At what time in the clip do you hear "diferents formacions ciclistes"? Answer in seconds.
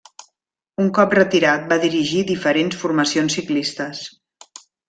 2.31-4.03